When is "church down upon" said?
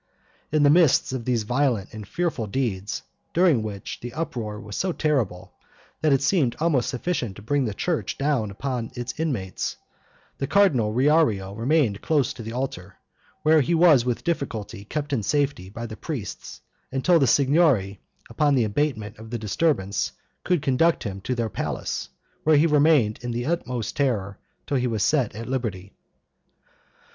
7.75-8.89